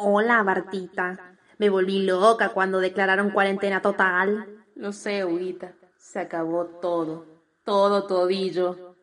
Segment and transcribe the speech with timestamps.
[0.00, 1.18] Hola, Bartita.
[1.58, 4.46] Me volví loca cuando declararon cuarentena total.
[4.76, 5.72] Lo sé, Huguita.
[5.96, 7.26] Se acabó todo.
[7.64, 8.94] Todo todillo.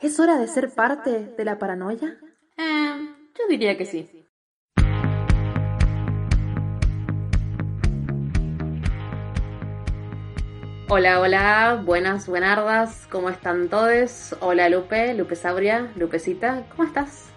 [0.00, 2.18] ¿Es hora de ser parte de la paranoia?
[2.56, 4.26] Eh, yo diría que sí.
[10.88, 14.34] Hola, hola, buenas, buenardas, ¿cómo están todos?
[14.40, 17.31] Hola Lupe, Lupe Sabria, Lupecita, ¿cómo estás?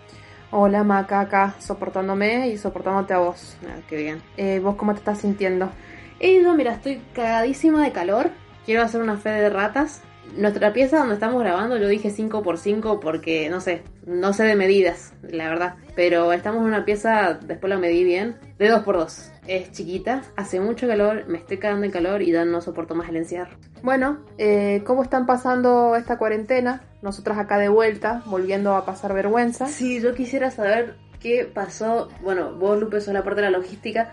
[0.51, 3.57] Hola, Maca, acá, soportándome y soportándote a vos.
[3.67, 4.21] Ah, qué bien.
[4.37, 5.71] Eh, ¿Vos cómo te estás sintiendo?
[6.19, 8.29] Y no, mira, estoy cagadísima de calor.
[8.65, 10.01] Quiero hacer una fe de ratas.
[10.37, 15.13] Nuestra pieza donde estamos grabando, yo dije 5x5 porque no sé, no sé de medidas,
[15.23, 15.75] la verdad.
[15.95, 19.31] Pero estamos en una pieza, después la medí bien, de 2x2.
[19.47, 23.09] Es chiquita, hace mucho calor, me estoy cagando en calor y Dan no soporto más
[23.09, 23.55] el encierro.
[23.81, 26.81] Bueno, eh, ¿cómo están pasando esta cuarentena?
[27.01, 29.67] Nosotras acá de vuelta, volviendo a pasar vergüenza.
[29.67, 32.09] Sí, yo quisiera saber qué pasó.
[32.21, 34.11] Bueno, vos, Lupe, sos la parte de la logística.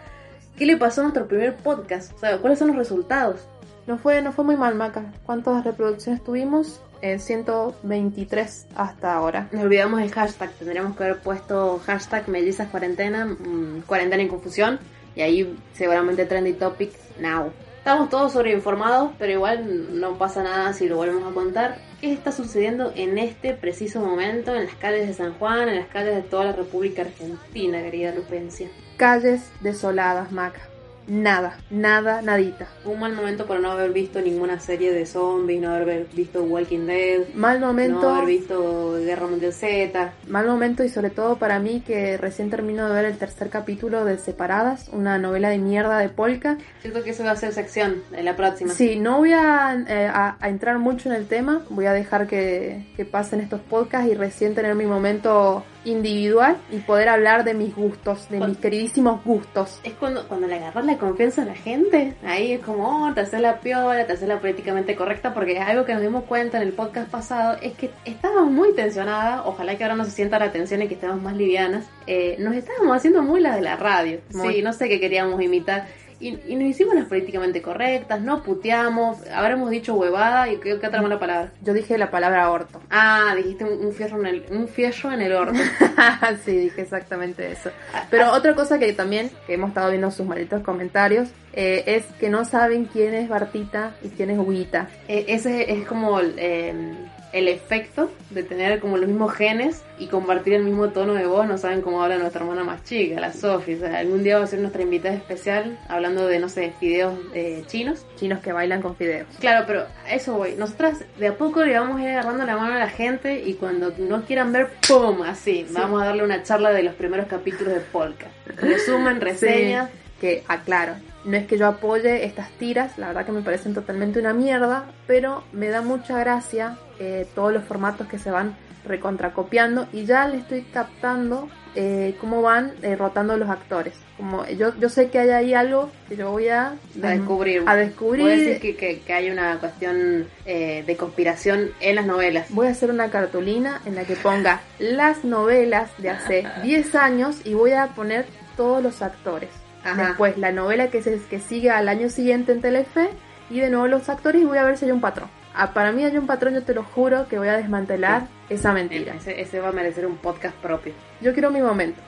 [0.57, 2.13] ¿Qué le pasó a nuestro primer podcast?
[2.15, 3.49] O sea, ¿cuáles son los resultados?
[3.87, 5.13] No fue, no fue muy mal, Maca.
[5.27, 6.81] ¿Cuántas reproducciones tuvimos?
[7.01, 9.49] Eh, 123 hasta ahora.
[9.51, 10.51] Nos olvidamos el hashtag.
[10.53, 14.79] Tendríamos que haber puesto hashtag mellizas cuarentena, mm, cuarentena en confusión.
[15.17, 17.51] Y ahí seguramente trendy topic now.
[17.79, 21.79] Estamos todos sobreinformados, pero igual no pasa nada si lo volvemos a contar.
[22.01, 25.89] ¿Qué está sucediendo en este preciso momento en las calles de San Juan, en las
[25.89, 28.69] calles de toda la República Argentina, querida Lupencia?
[28.97, 30.72] Calles desoladas, Maca.
[31.09, 32.69] Nada, nada, nadita.
[32.85, 36.87] Un mal momento por no haber visto ninguna serie de zombies, no haber visto Walking
[36.87, 38.01] Dead, Mal momento.
[38.03, 40.13] no haber visto Guerra Mundial Z.
[40.29, 44.05] Mal momento y sobre todo para mí que recién termino de ver el tercer capítulo
[44.05, 46.59] de Separadas, una novela de mierda de Polka.
[46.83, 48.73] Siento que eso va a ser sección en la próxima.
[48.73, 52.27] Sí, no voy a, eh, a- a entrar mucho en el tema, voy a dejar
[52.29, 57.55] que, que pasen estos podcasts y recién tener mi momento individual y poder hablar de
[57.55, 59.81] mis gustos, de mis queridísimos gustos.
[59.85, 62.15] Es cuando, cuando le agarras la confianza a la gente.
[62.25, 65.85] Ahí es como, oh, te haces la piola, te haces la políticamente correcta, porque algo
[65.85, 69.43] que nos dimos cuenta en el podcast pasado es que estábamos muy tensionadas.
[69.45, 71.85] Ojalá que ahora no se sienta la tensión y que estemos más livianas.
[72.07, 74.21] Eh, nos estábamos haciendo muy las de la radio.
[74.31, 75.87] Sí, no sé qué queríamos imitar.
[76.23, 80.87] Y, y nos hicimos las políticamente correctas, no puteamos, habremos dicho huevada y qué, qué
[80.87, 81.53] otra mala palabra.
[81.63, 82.81] Yo dije la palabra orto.
[82.91, 85.59] Ah, dijiste un, un fierro en el, un fierro en el orto.
[86.45, 87.71] sí, dije exactamente eso.
[88.09, 92.31] Pero otra cosa que también, que hemos estado viendo sus malditos comentarios, eh, es que
[92.31, 94.89] no saben quién es Bartita y quién es Huguita.
[95.09, 96.95] Eh, ese es como eh,
[97.33, 101.47] el efecto de tener como los mismos genes y compartir el mismo tono de voz.
[101.47, 103.75] No saben cómo habla nuestra hermana más chica, la Sofi.
[103.75, 107.15] O sea, algún día va a ser nuestra invitada especial hablando de, no sé, fideos
[107.35, 108.07] eh, chinos.
[108.17, 109.27] Chinos que bailan con fideos.
[109.41, 110.55] Claro, pero eso voy.
[110.57, 113.55] Nosotras de a poco le vamos a ir agarrando la mano a la gente y
[113.55, 115.23] cuando no quieran ver, ¡pum!
[115.23, 115.67] Así.
[115.71, 118.27] Vamos a darle una charla de los primeros capítulos de Polka.
[118.47, 119.91] Resumen, reseñas.
[120.21, 120.95] que aclaro,
[121.25, 124.87] no es que yo apoye estas tiras, la verdad que me parecen totalmente una mierda,
[125.07, 130.27] pero me da mucha gracia eh, todos los formatos que se van recontracopiando y ya
[130.27, 133.95] le estoy captando eh, cómo van eh, rotando los actores.
[134.17, 137.63] Como yo, yo sé que hay ahí algo que yo voy a, a descubrir.
[137.67, 138.23] A descubrir.
[138.23, 142.49] Puede decir que, que, que hay una cuestión eh, de conspiración en las novelas.
[142.51, 147.41] Voy a hacer una cartulina en la que ponga las novelas de hace 10 años
[147.45, 149.49] y voy a poner todos los actores.
[149.85, 150.09] Ajá.
[150.09, 153.11] Después la novela que, se, que sigue al año siguiente en Telefe
[153.51, 155.29] y de nuevo los actores y voy a ver si hay un patrón.
[155.55, 158.73] Ah, para mí hay un patrón, yo te lo juro que voy a desmantelar esa
[158.73, 159.15] mentira.
[159.15, 160.95] Ese, ese va a merecer un podcast propio.
[161.21, 162.01] Yo quiero mi momento.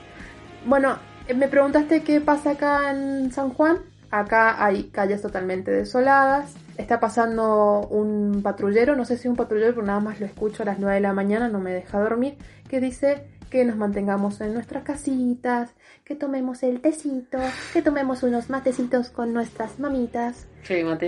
[0.65, 0.97] Bueno,
[1.27, 3.77] eh, me preguntaste qué pasa acá en San Juan.
[4.09, 6.55] Acá hay calles totalmente desoladas.
[6.77, 10.65] Está pasando un patrullero, no sé si un patrullero, pero nada más lo escucho a
[10.65, 14.53] las 9 de la mañana, no me deja dormir, que dice que nos mantengamos en
[14.53, 15.71] nuestras casitas,
[16.03, 17.37] que tomemos el tecito,
[17.73, 20.47] que tomemos unos matecitos con nuestras mamitas.
[20.63, 21.07] Sí, mate.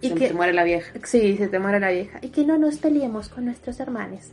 [0.00, 0.92] Y Se, que- se muere la vieja.
[1.04, 2.18] Sí, se te muere la vieja.
[2.22, 4.30] Y que no nos peleemos con nuestros hermanos.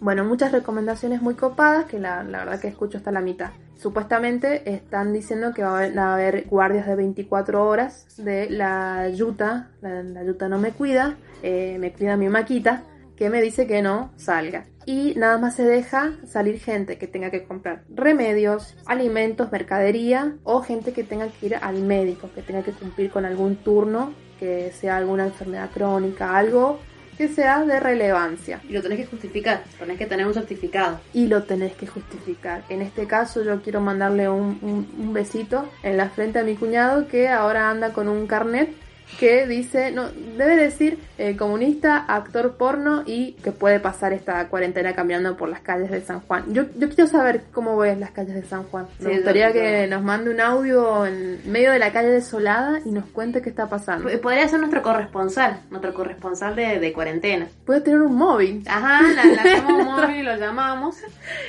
[0.00, 3.50] Bueno, muchas recomendaciones muy copadas que la, la verdad que escucho hasta la mitad.
[3.76, 8.48] Supuestamente están diciendo que va a haber, va a haber guardias de 24 horas de
[8.50, 9.70] la yuta.
[9.80, 12.82] La, la yuta no me cuida, eh, me cuida mi maquita.
[13.16, 14.64] que me dice que no salga.
[14.88, 20.62] Y nada más se deja salir gente que tenga que comprar remedios, alimentos, mercadería o
[20.62, 24.72] gente que tenga que ir al médico, que tenga que cumplir con algún turno, que
[24.72, 26.78] sea alguna enfermedad crónica, algo
[27.18, 28.62] que sea de relevancia.
[28.66, 30.98] Y lo tenés que justificar, tenés que tener un certificado.
[31.12, 32.62] Y lo tenés que justificar.
[32.70, 36.54] En este caso yo quiero mandarle un, un, un besito en la frente a mi
[36.54, 38.70] cuñado que ahora anda con un carnet
[39.18, 44.94] que dice, no, debe decir eh, comunista, actor porno y que puede pasar esta cuarentena
[44.94, 46.44] caminando por las calles de San Juan.
[46.52, 48.86] Yo, yo quiero saber cómo ves las calles de San Juan.
[49.00, 52.90] Me Sí, gustaría que nos mande un audio en medio de la calle desolada y
[52.90, 54.08] nos cuente qué está pasando.
[54.08, 57.48] P- Podría ser nuestro corresponsal, nuestro corresponsal de, de cuarentena.
[57.66, 58.62] Puede tener un móvil.
[58.68, 60.96] Ajá, la, la un móvil y lo llamamos.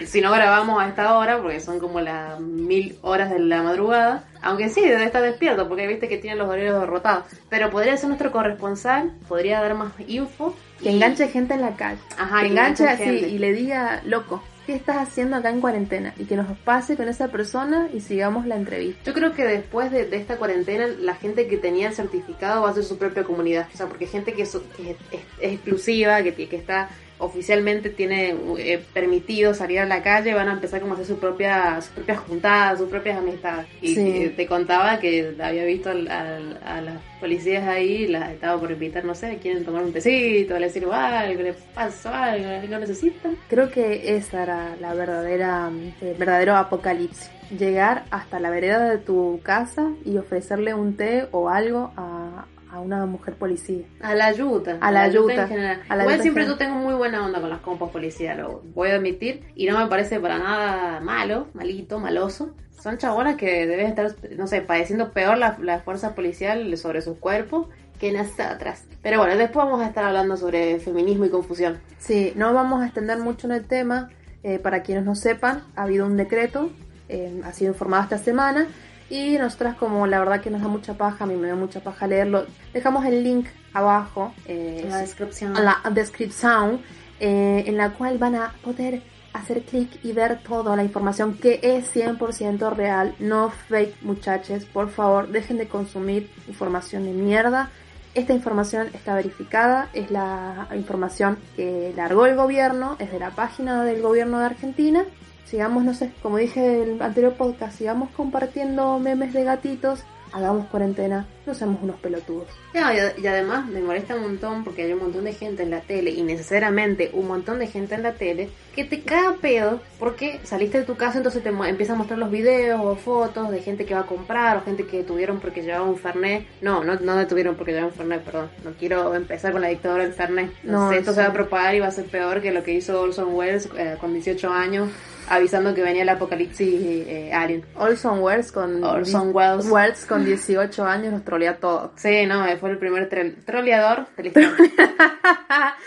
[0.06, 4.24] Si no grabamos a esta hora, porque son como las mil horas de la madrugada.
[4.42, 7.26] Aunque sí, debe estar despierto, porque viste que tiene los horarios derrotados.
[7.50, 10.56] Pero podría ser nuestro corresponsal, podría dar más info.
[10.82, 12.00] Que y- enganche gente en la calle.
[12.18, 13.28] Ajá, que enganche enganche así gente.
[13.30, 16.14] y le diga, loco, ¿qué estás haciendo acá en cuarentena?
[16.18, 19.02] Y que nos pase con esa persona y sigamos la entrevista.
[19.04, 22.70] Yo creo que después de, de esta cuarentena, la gente que tenía el certificado va
[22.70, 23.68] a ser su propia comunidad.
[23.74, 26.90] O sea, porque gente que, so- que es, es- es exclusiva, que, que está
[27.20, 31.20] oficialmente tiene eh, permitido salir a la calle, van a empezar como a hacer su
[31.20, 33.68] propia, sus propias juntadas, sus propias amistades.
[33.82, 34.34] Y Sí.
[34.36, 39.04] te contaba que había visto al- al- a las policías ahí, las estaba por invitar,
[39.06, 43.36] no sé, quieren tomar un tecito, le decir algo, le pasó algo, lo necesitan.
[43.50, 45.70] Creo que esa era la verdadera,
[46.02, 47.30] el verdadero apocalipsis.
[47.58, 52.80] Llegar hasta la vereda de tu casa y ofrecerle un té o algo a, a
[52.80, 53.84] una mujer policía.
[54.02, 54.78] A la ayuda.
[54.82, 55.34] A la ayuda.
[55.44, 55.82] en general.
[55.90, 58.38] A la Igual ayuda siempre en yo tengo muy buena onda con las compas policías,
[58.38, 59.44] lo voy a admitir.
[59.56, 62.54] Y no me parece para nada malo, malito, maloso.
[62.82, 67.18] Son chabonas que deben estar, no sé, padeciendo peor la, la fuerza policial sobre sus
[67.18, 67.68] cuerpos
[68.00, 68.86] que nosotras.
[69.02, 71.80] Pero bueno, después vamos a estar hablando sobre feminismo y confusión.
[71.98, 74.10] Sí, no vamos a extender mucho en el tema.
[74.44, 76.70] eh, para quienes no sepan, ha habido un decreto,
[77.10, 78.68] eh, ha sido informado esta semana.
[79.10, 81.80] Y nosotras, como la verdad que nos da mucha paja, a mí me da mucha
[81.80, 84.34] paja leerlo, dejamos el link abajo.
[84.46, 85.58] eh, En la descripción.
[85.58, 86.82] a la descripción
[87.20, 89.02] eh, en la cual van a poder
[89.34, 94.90] hacer clic y ver toda la información que es 100% real, no fake muchachos, por
[94.90, 97.70] favor dejen de consumir información de mierda.
[98.16, 103.84] Esta información está verificada, es la información que largó el gobierno, es de la página
[103.84, 105.06] del gobierno de Argentina.
[105.50, 110.68] Sigamos, no sé, como dije en el anterior podcast, sigamos compartiendo memes de gatitos, hagamos
[110.68, 112.46] cuarentena, no seamos unos pelotudos.
[112.76, 115.72] No, y, y además me molesta un montón porque hay un montón de gente en
[115.72, 119.82] la tele y necesariamente un montón de gente en la tele que te caga pedo
[119.98, 123.50] porque saliste de tu casa entonces te mu- empieza a mostrar los videos o fotos
[123.50, 126.46] de gente que va a comprar o gente que detuvieron porque llevaba un Fernet.
[126.62, 128.50] No, no, no detuvieron porque llevaba un Fernet, perdón.
[128.64, 130.52] No quiero empezar con la dictadura del Fernet.
[130.64, 131.16] No, No, sé, esto sí.
[131.16, 133.68] se va a propagar y va a ser peor que lo que hizo Orson Welles
[133.76, 134.90] eh, con 18 años
[135.30, 136.68] avisando que venía el apocalipsis
[137.08, 137.64] eh, alien.
[137.76, 139.70] Orson Welles con, Orson Welles.
[139.70, 141.92] Welles con 18 años nos trolea todo.
[141.96, 143.08] Sí, no, fue el primer
[143.46, 144.52] troleador de la historia.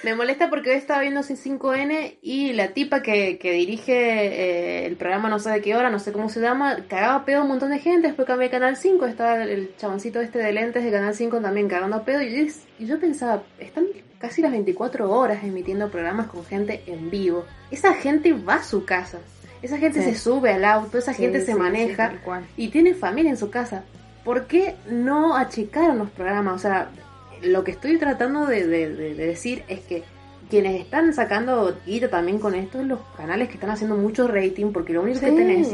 [0.02, 4.96] Me molesta porque hoy estaba viendo C5N y la tipa que, que dirige eh, el
[4.96, 7.48] programa no sé de qué hora, no sé cómo se llama, cagaba pedo a un
[7.48, 10.90] montón de gente, después cambié a Canal 5, estaba el, chaboncito este de lentes de
[10.90, 13.84] Canal 5 también cagando pedo y, yo- y yo pensaba, están
[14.22, 17.44] casi las 24 horas emitiendo programas con gente en vivo.
[17.70, 19.18] Esa gente va a su casa,
[19.60, 20.12] esa gente Sí.
[20.12, 22.12] se sube al auto, esa gente se sí, maneja
[22.56, 23.84] y tiene familia en su casa.
[24.24, 26.54] ¿Por qué no achicaron los programas?
[26.54, 26.88] O sea,
[27.42, 30.04] lo que estoy tratando de, de- de- de decir es que
[30.48, 34.92] quienes están sacando guita también con esto los canales que están haciendo mucho rating porque
[34.92, 35.68] lo único que tenés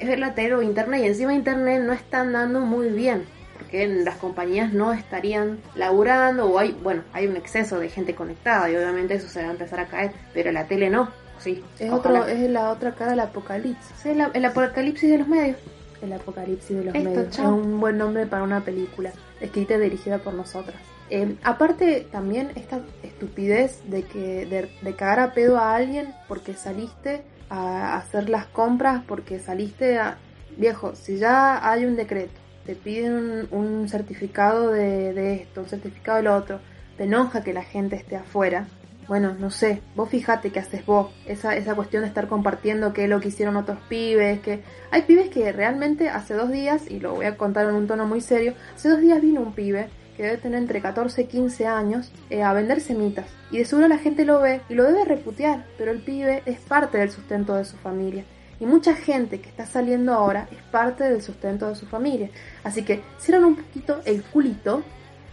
[0.00, 3.24] es ver la tele o internet y encima internet no están dando muy bien
[3.56, 8.70] porque las compañías no estarían laburando o hay, bueno, hay un exceso de gente conectada
[8.70, 11.08] y obviamente eso se va a empezar a caer, pero la tele no.
[11.38, 12.20] Sí, Es, ojalá.
[12.20, 13.94] otro, es la otra cara del apocalipsis.
[14.02, 15.56] Sí, la- el apocalipsis de los medios.
[16.00, 17.30] El apocalipsis de los Esto, medios.
[17.30, 17.58] chao.
[17.58, 20.76] Es un buen nombre para una película, escrita y dirigida por nosotras.
[21.10, 26.54] Eh, aparte, también esta estupidez de que de, de cagar a pedo a alguien porque
[26.54, 30.16] saliste a hacer las compras, porque saliste a...
[30.56, 32.32] Viejo, si ya hay un decreto,
[32.64, 36.60] te piden un, un certificado de, de esto, un certificado de lo otro,
[36.96, 38.66] te enoja que la gente esté afuera,
[39.06, 43.06] bueno, no sé, vos fijate qué haces vos, esa, esa cuestión de estar compartiendo qué
[43.06, 47.14] lo que hicieron otros pibes, que hay pibes que realmente hace dos días, y lo
[47.14, 50.22] voy a contar en un tono muy serio, hace dos días vino un pibe que
[50.22, 53.98] debe tener entre 14 y 15 años eh, a vender semitas, y de seguro la
[53.98, 57.64] gente lo ve y lo debe reputear, pero el pibe es parte del sustento de
[57.64, 58.24] su familia.
[58.64, 62.30] Y mucha gente que está saliendo ahora es parte del sustento de su familia.
[62.62, 64.82] Así que cierran un poquito el culito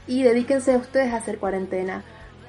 [0.06, 2.04] y dedíquense a ustedes a hacer cuarentena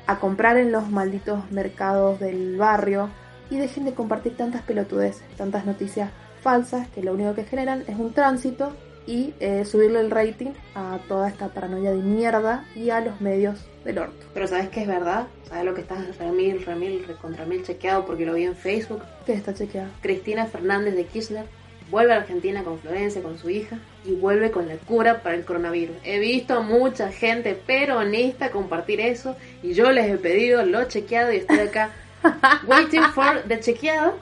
[0.08, 3.10] a comprar en los malditos mercados del barrio
[3.48, 6.10] y dejen de compartir tantas pelotudeces, tantas noticias
[6.42, 8.72] falsas que lo único que generan es un tránsito
[9.06, 13.58] y eh, subirle el rating a toda esta paranoia de mierda y a los medios
[13.84, 14.26] del orto.
[14.34, 15.26] Pero ¿sabes qué es verdad?
[15.48, 19.02] ¿Sabes lo que está remil, remil, contra mil chequeado porque lo vi en Facebook?
[19.26, 19.90] ¿Qué está chequeado?
[20.00, 21.46] Cristina Fernández de Kirchner
[21.92, 25.44] vuelve a Argentina con Florencia, con su hija, y vuelve con la cura para el
[25.44, 25.94] coronavirus.
[26.04, 31.32] He visto a mucha gente peronista compartir eso, y yo les he pedido lo chequeado
[31.32, 31.90] y estoy acá
[32.66, 34.14] waiting for the chequeado.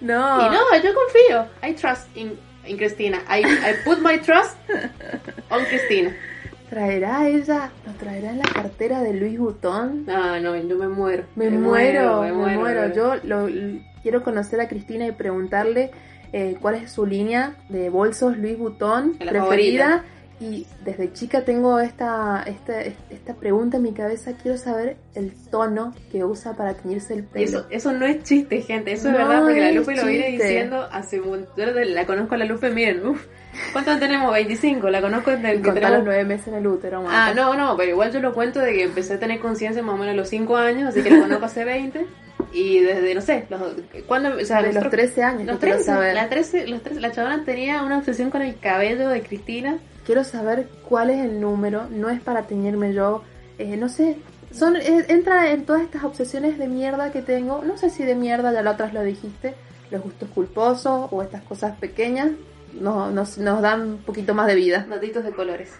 [0.00, 0.46] No.
[0.46, 1.46] Y no, yo confío.
[1.62, 3.18] I trust in, in Cristina.
[3.28, 4.56] I, I put my trust
[5.50, 6.14] on Cristina.
[6.70, 7.72] ¿Traerá ella?
[7.84, 10.06] ¿Lo traerá en la cartera de Luis Butón?
[10.06, 11.24] No, no, yo me muero.
[11.34, 12.94] Me, muero, me muero.
[12.94, 13.48] Yo lo,
[14.02, 15.90] quiero conocer a Cristina y preguntarle
[16.32, 20.04] eh, cuál es su línea de bolsos Louis Vuitton preferida.
[20.38, 25.92] Y desde chica tengo esta, esta, esta pregunta en mi cabeza, quiero saber el tono
[26.10, 27.44] que usa para teñirse el pelo.
[27.44, 30.88] Eso, eso no es chiste, gente, eso es verdad, porque la Lupe lo viene diciendo
[30.92, 31.46] hace un...
[31.56, 33.26] Yo la conozco a la Lupe, miren, uff,
[33.72, 34.32] ¿cuántos tenemos?
[34.32, 35.96] 25, la conozco desde que tenemos...
[35.96, 37.04] los nueve meses en el útero.
[37.08, 39.94] Ah, no, no, pero igual yo lo cuento de que empecé a tener conciencia más
[39.94, 42.06] o menos a los 5 años, así que la conozco hace 20.
[42.52, 43.60] Y desde, no sé, los,
[44.06, 45.46] ¿cuándo, o sea, de los 13 años.
[45.46, 49.22] Los 13, la, 13, los 13, la chavana tenía una obsesión con el cabello de
[49.22, 49.78] Cristina.
[50.04, 53.22] Quiero saber cuál es el número, no es para teñirme yo,
[53.58, 54.16] eh, no sé,
[54.52, 58.14] son eh, entra en todas estas obsesiones de mierda que tengo, no sé si de
[58.14, 59.54] mierda, ya la otras lo dijiste,
[59.90, 62.30] los gustos culposos o estas cosas pequeñas
[62.72, 64.86] nos, nos, nos dan un poquito más de vida.
[64.88, 65.70] Notitos de colores.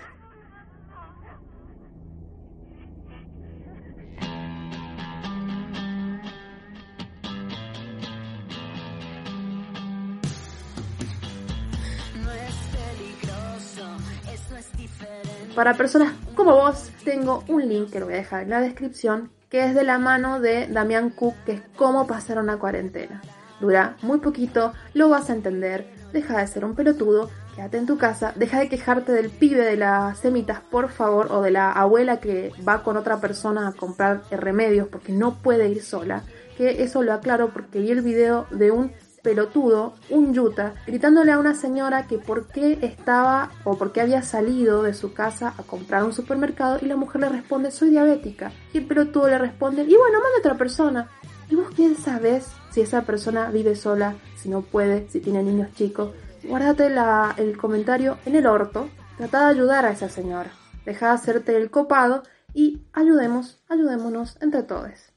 [15.54, 19.30] Para personas como vos, tengo un link que lo voy a dejar en la descripción,
[19.48, 23.20] que es de la mano de Damián Cook, que es cómo pasar una cuarentena.
[23.60, 27.98] Dura muy poquito, lo vas a entender, deja de ser un pelotudo, quédate en tu
[27.98, 32.20] casa, deja de quejarte del pibe de las semitas, por favor, o de la abuela
[32.20, 36.22] que va con otra persona a comprar remedios porque no puede ir sola.
[36.56, 41.38] Que eso lo aclaro porque vi el video de un pelotudo, un yuta, gritándole a
[41.38, 45.62] una señora que por qué estaba o por qué había salido de su casa a
[45.62, 49.82] comprar un supermercado y la mujer le responde soy diabética y el pelotudo le responde
[49.82, 51.08] y bueno, manda otra persona.
[51.48, 55.72] ¿Y vos quién sabes si esa persona vive sola, si no puede, si tiene niños
[55.74, 56.12] chicos?
[56.44, 60.52] Guárdate la, el comentario en el orto, trata de ayudar a esa señora,
[60.84, 62.22] deja de hacerte el copado
[62.54, 65.10] y ayudemos, ayudémonos entre todos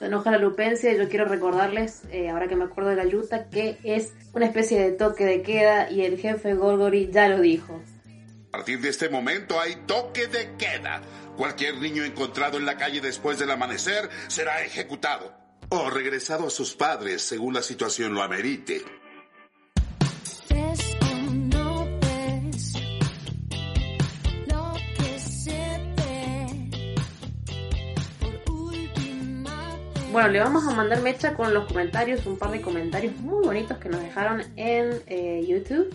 [0.00, 3.04] se enoja la lupencia y yo quiero recordarles, eh, ahora que me acuerdo de la
[3.04, 7.38] yuta, que es una especie de toque de queda y el jefe Gorgori ya lo
[7.38, 7.82] dijo.
[8.48, 11.02] A partir de este momento hay toque de queda.
[11.36, 15.34] Cualquier niño encontrado en la calle después del amanecer será ejecutado
[15.68, 18.82] o regresado a sus padres según la situación lo amerite.
[30.12, 33.78] Bueno, le vamos a mandar mecha con los comentarios, un par de comentarios muy bonitos
[33.78, 35.94] que nos dejaron en eh, YouTube.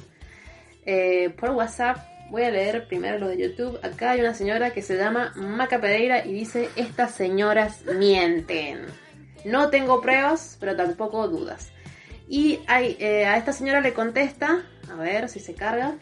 [0.85, 1.97] Eh, por WhatsApp,
[2.29, 3.77] voy a leer primero los de YouTube.
[3.83, 8.85] Acá hay una señora que se llama Maca Pereira y dice, estas señoras mienten.
[9.43, 11.71] No tengo pruebas, pero tampoco dudas.
[12.29, 15.95] Y eh, a esta señora le contesta, a ver si se carga.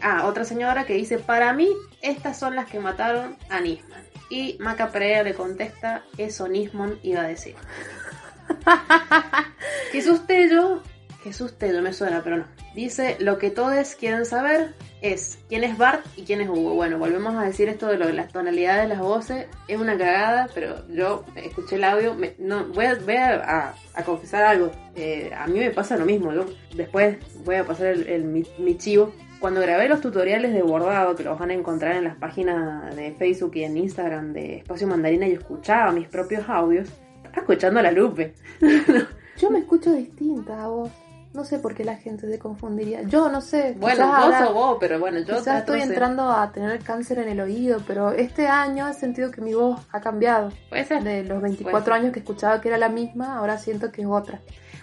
[0.00, 1.68] ah, otra señora que dice, para mí,
[2.00, 4.11] estas son las que mataron a Nisman.
[4.32, 7.54] Y Maca Pereira le contesta, eso Nismon iba a decir.
[9.92, 10.82] Jesús Tello,
[11.22, 12.46] Jesús Tello me suena, pero no.
[12.74, 14.72] Dice, lo que todos quieren saber
[15.02, 16.72] es quién es Bart y quién es Hugo.
[16.72, 19.48] Bueno, volvemos a decir esto de lo de las tonalidades de las voces.
[19.68, 22.16] Es una cagada, pero yo escuché el audio.
[22.38, 23.74] no, voy a,
[24.06, 24.70] confesar algo.
[24.96, 26.32] Eh, a mí me pasa lo mismo.
[26.32, 29.12] Yo después voy a pasar el, mi chivo
[29.42, 33.10] cuando grabé los tutoriales de bordado, que los van a encontrar en las páginas de
[33.10, 36.88] Facebook y en Instagram de Espacio Mandarina, yo escuchaba mis propios audios.
[37.16, 38.34] Estaba escuchando a la Lupe.
[39.38, 40.90] yo me escucho distinta a vos.
[41.34, 43.02] No sé por qué la gente se confundiría.
[43.02, 43.74] Yo no sé.
[43.80, 47.40] Bueno, vos o vos, pero bueno, yo quizás estoy entrando a tener cáncer en el
[47.40, 50.52] oído, pero este año he sentido que mi voz ha cambiado.
[50.68, 51.02] Puede ser.
[51.02, 54.40] De los 24 años que escuchaba que era la misma, ahora siento que es otra.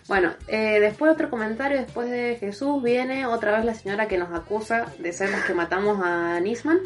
[0.10, 4.34] Bueno, eh, después otro comentario, después de Jesús, viene otra vez la señora que nos
[4.34, 6.80] acusa de ser las que matamos a Nisman,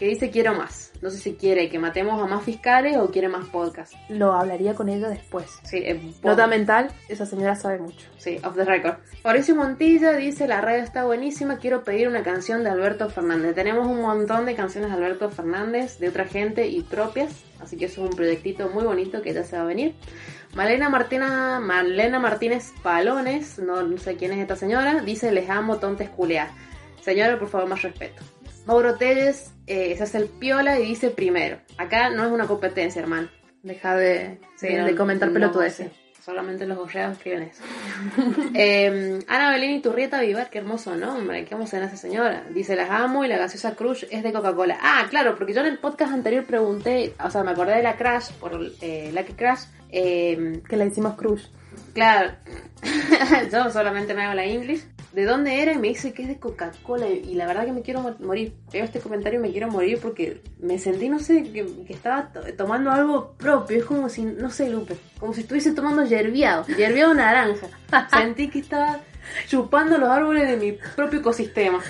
[0.00, 0.92] que dice quiero más.
[1.02, 3.92] No sé si quiere que matemos a más fiscales o quiere más podcast.
[4.08, 5.58] Lo hablaría con ella después.
[5.64, 5.84] Sí,
[6.22, 8.08] Nota mental, esa señora sabe mucho.
[8.16, 8.94] Sí, off the record.
[9.22, 13.54] Mauricio Montilla dice, la radio está buenísima, quiero pedir una canción de Alberto Fernández.
[13.54, 17.84] Tenemos un montón de canciones de Alberto Fernández, de otra gente y propias, así que
[17.84, 19.94] eso es un proyectito muy bonito que ya se va a venir.
[20.54, 25.76] Malena, Martina, Malena Martínez Palones, no, no sé quién es esta señora, dice, les amo,
[25.76, 26.48] tontes culea.
[27.02, 28.22] Señora, por favor, más respeto.
[28.66, 31.58] Mauro Telles eh, se hace el piola y dice primero.
[31.78, 33.28] Acá no es una competencia, hermano.
[33.62, 35.88] Deja de, Sí, de, no- de comentar no, pelotudeces.
[35.88, 35.96] sí.
[36.24, 37.62] Solamente los gorreados escriben eso.
[38.54, 41.44] Eh, Ana Belén y Turrieta Vivar, qué hermoso nombre.
[41.46, 42.44] ¿Qué vamos a esa señora?
[42.50, 44.78] Dice, las amo y la gaseosa Crush es de Coca-Cola.
[44.82, 47.96] Ah, claro, porque yo en el podcast anterior pregunté, o sea, me acordé de la
[47.96, 48.52] Crash, por
[48.82, 49.60] eh, Lucky Crash.
[49.90, 51.46] Eh, Que le hicimos Crush.
[51.94, 52.32] claro,
[53.52, 54.84] yo solamente me hago la English.
[55.12, 55.72] ¿De dónde era?
[55.72, 57.08] Y me dice que es de Coca-Cola.
[57.08, 58.52] Y la verdad que me quiero mo- morir.
[58.72, 62.32] Veo este comentario y me quiero morir porque me sentí, no sé, que, que estaba
[62.32, 63.78] to- tomando algo propio.
[63.78, 66.64] Es como si, no sé, Lupe, como si estuviese tomando yerbiado.
[66.66, 67.66] Yerbiado naranja.
[68.10, 69.00] Sentí que estaba
[69.48, 71.80] chupando los árboles de mi propio ecosistema.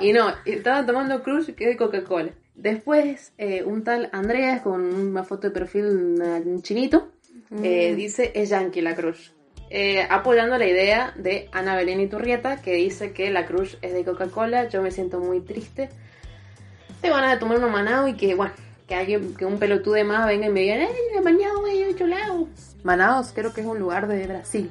[0.00, 2.32] Y no, estaba tomando Crush que es de Coca-Cola.
[2.56, 7.10] Después, eh, un tal Andreas con una foto de perfil un chinito
[7.62, 9.30] eh, dice es Yankee la Crush.
[9.76, 14.04] Eh, apoyando la idea de Ana Belén Iturrieta que dice que la Crush es de
[14.04, 14.68] Coca-Cola.
[14.68, 15.88] Yo me siento muy triste.
[17.00, 18.54] Tengo ganas de tomar una manao y que, bueno,
[18.86, 20.88] que alguien, que un pelotude más venga y me diga, ¡eh,
[21.24, 22.46] manao, hecho lado!
[22.84, 24.70] Manaos creo que es un lugar de Brasil.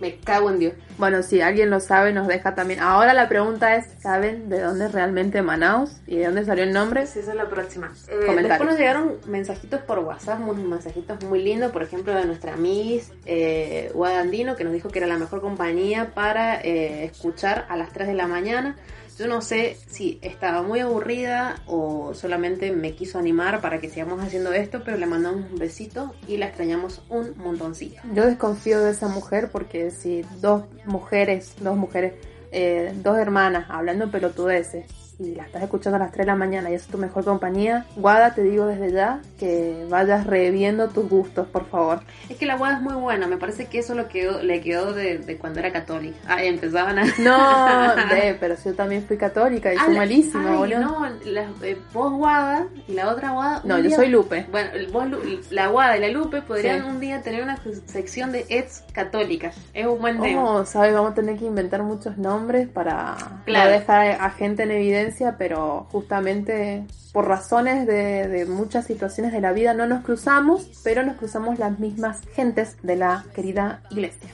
[0.00, 0.74] Me cago en Dios.
[0.98, 2.80] Bueno, si alguien lo sabe, nos deja también.
[2.80, 6.00] Ahora la pregunta es, ¿saben de dónde es realmente Manaus?
[6.06, 7.06] ¿Y de dónde salió el nombre?
[7.06, 7.92] Sí, esa es la próxima.
[8.08, 12.56] Eh, después nos llegaron mensajitos por WhatsApp, unos mensajitos muy lindos, por ejemplo, de nuestra
[12.56, 17.76] Miss eh, Guadandino, que nos dijo que era la mejor compañía para eh, escuchar a
[17.76, 18.76] las 3 de la mañana.
[19.20, 24.18] Yo no sé si estaba muy aburrida o solamente me quiso animar para que sigamos
[24.24, 28.00] haciendo esto, pero le mandamos un besito y la extrañamos un montoncito.
[28.14, 32.14] Yo desconfío de esa mujer porque si dos mujeres, dos mujeres,
[32.50, 34.86] eh, dos hermanas hablando pelotudeces
[35.20, 37.84] y la estás escuchando a las 3 de la mañana y es tu mejor compañía,
[37.96, 42.00] Guada, te digo desde ya que vayas reviendo tus gustos, por favor.
[42.28, 44.92] Es que la guada es muy buena, me parece que eso lo quedó, le quedó
[44.94, 46.16] de, de cuando era católica.
[46.26, 47.04] Ah, empezaban a...
[47.18, 50.78] No, ve, pero yo también fui católica y Ah, soy la- malísima, ay, boludo.
[50.80, 53.60] No, la- eh, vos Guada y la otra Guada.
[53.64, 54.46] No, yo soy Lupe.
[54.50, 55.06] Bueno, vos,
[55.50, 56.86] la Guada y la Lupe podrían Sí.
[56.88, 59.56] un día tener una sección de ex católicas.
[59.74, 60.42] Es un buen tema.
[60.44, 63.70] Oh, sabes, vamos a tener que inventar muchos nombres para Claro.
[63.70, 69.52] no dejar a gente en evidencia, pero justamente por razones de, muchas situaciones de la
[69.52, 74.30] vida no nos cruzamos, pero nos cruzamos las mismas gentes de la querida iglesia.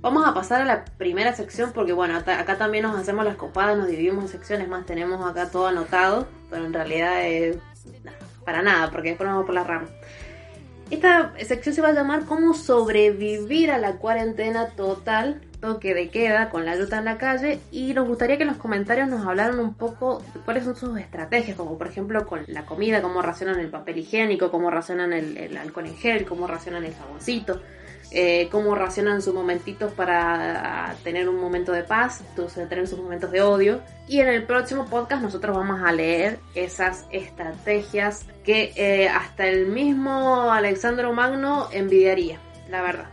[0.00, 3.76] Vamos a pasar a la primera sección porque, bueno, acá, también nos hacemos las copadas,
[3.78, 7.56] nos dividimos en secciones más, tenemos acá todo anotado, pero en realidad es
[8.44, 9.88] para nada, porque después vamos por las ramas.
[10.90, 16.50] Esta sección se va a llamar Cómo sobrevivir a la cuarentena total, toque de queda
[16.50, 17.58] con la luta en la calle.
[17.72, 20.98] Y nos gustaría que en los comentarios nos hablaran un poco de cuáles son sus
[20.98, 25.36] estrategias, como por ejemplo con la comida, cómo racionan el papel higiénico, cómo racionan el,
[25.38, 27.60] el alcohol en gel, cómo racionan el jaboncito
[28.14, 33.32] eh, cómo racionan sus momentitos para tener un momento de paz, entonces tener sus momentos
[33.32, 33.80] de odio.
[34.06, 39.66] Y en el próximo podcast nosotros vamos a leer esas estrategias que eh, hasta el
[39.66, 42.38] mismo Alexandro Magno envidiaría,
[42.70, 43.06] la verdad.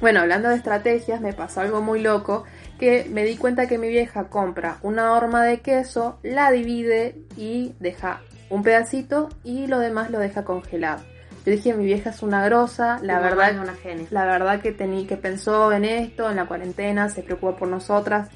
[0.00, 2.44] Bueno, hablando de estrategias, me pasó algo muy loco
[2.78, 7.74] que me di cuenta que mi vieja compra una horma de queso, la divide y
[7.78, 11.02] deja un pedacito y lo demás lo deja congelado.
[11.48, 14.06] Yo dije, mi vieja es una grosa, la verdad es una genia.
[14.10, 18.28] La verdad que, tení, que pensó en esto, en la cuarentena, se preocupa por nosotras.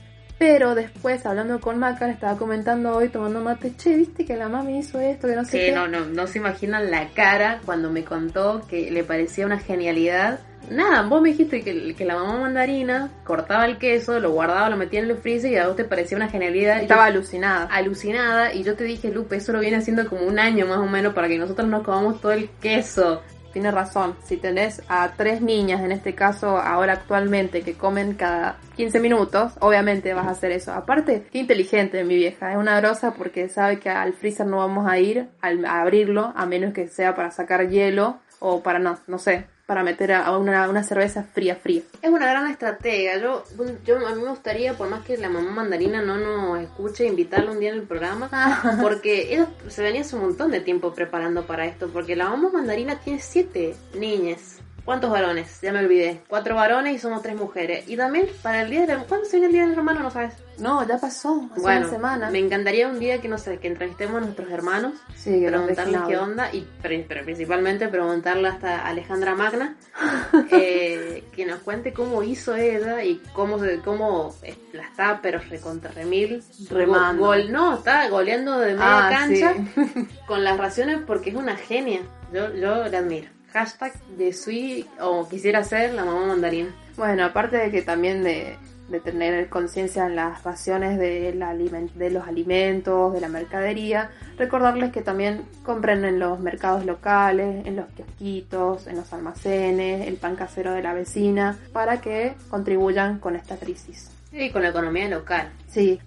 [0.45, 4.49] Pero después, hablando con Maca, le estaba comentando hoy, tomando mate, che, viste que la
[4.49, 5.73] mami hizo esto, que no sé Sí, qué.
[5.73, 10.41] no, no, no se imaginan la cara cuando me contó que le parecía una genialidad.
[10.69, 14.77] Nada, vos me dijiste que, que la mamá mandarina cortaba el queso, lo guardaba, lo
[14.77, 16.81] metía en el freezer y a vos te parecía una genialidad.
[16.83, 17.67] Estaba yo- alucinada.
[17.67, 20.87] alucinada y yo te dije, Lupe, eso lo viene haciendo como un año más o
[20.87, 23.23] menos para que nosotros nos comamos todo el queso.
[23.53, 28.57] Tiene razón, si tenés a tres niñas, en este caso ahora actualmente, que comen cada
[28.77, 30.73] 15 minutos, obviamente vas a hacer eso.
[30.73, 34.89] Aparte, qué inteligente mi vieja, es una grosa porque sabe que al freezer no vamos
[34.91, 38.99] a ir al- a abrirlo, a menos que sea para sacar hielo o para, no,
[39.07, 41.81] no sé, para meter a una, una cerveza fría, fría.
[42.03, 43.17] Es una gran estratega.
[43.17, 43.43] Yo,
[43.87, 47.53] yo a mí me gustaría, por más que la mamá mandarina no nos escuche, invitarla
[47.53, 48.29] un día en el programa,
[48.83, 52.51] porque ellos se venía hace un montón de tiempo preparando para esto, porque la mamá
[52.51, 54.59] mandarina tiene siete niñas.
[54.85, 55.61] ¿Cuántos varones?
[55.63, 56.23] Ya me olvidé.
[56.29, 57.89] Cuatro varones y somos tres mujeres.
[57.89, 60.01] Y también para el día del ¿Cuándo se viene el día del hermano?
[60.01, 60.35] No sabes.
[60.59, 62.31] No, ya pasó, hace bueno, una semana.
[62.31, 66.01] me encantaría un día que no sé, que entrevistemos a nuestros hermanos, Sí, que preguntarles
[66.07, 69.77] qué onda y pero, pero principalmente preguntarle hasta Alejandra Magna
[70.51, 75.41] eh, que nos cuente cómo hizo ella y cómo se- cómo eh, la está pero
[75.49, 77.25] recontra remil Remando.
[77.25, 80.07] Gol, no, está goleando de media Ah, cancha sí.
[80.27, 82.01] con las raciones porque es una genia.
[82.33, 83.29] Yo, yo la admiro.
[83.53, 86.75] Hashtag de Sui o quisiera ser la mamá mandarina.
[86.97, 88.57] Bueno, aparte de que también de,
[88.93, 94.93] de tener conciencia en las raciones de, la de los alimentos, de la mercadería, recordarles
[94.93, 100.37] que también compren en los mercados locales, en los kiosquitos, en los almacenes, el pan
[100.37, 104.11] casero de la vecina, para que contribuyan con esta crisis.
[104.31, 105.51] Y con la economía local.
[105.69, 106.01] Sí,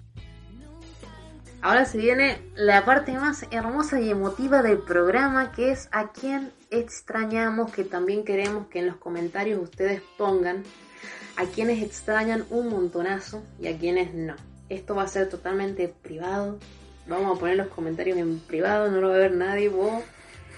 [1.66, 6.52] Ahora se viene la parte más hermosa y emotiva del programa, que es a quién
[6.70, 10.62] extrañamos, que también queremos que en los comentarios ustedes pongan
[11.34, 14.36] a quienes extrañan un montonazo y a quienes no.
[14.68, 16.60] Esto va a ser totalmente privado.
[17.08, 19.68] Vamos a poner los comentarios en privado, no lo va a ver nadie.
[19.68, 20.04] Vos